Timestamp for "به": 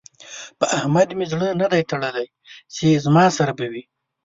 3.57-3.65